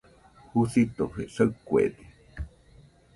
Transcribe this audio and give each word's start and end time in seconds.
Jusitofe 0.53 1.23
saɨkuede. 1.35 2.03